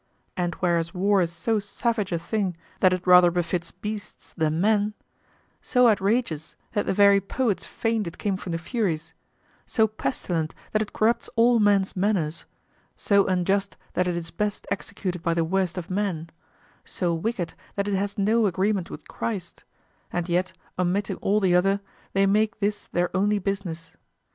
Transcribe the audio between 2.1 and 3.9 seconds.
a thing that it rather befits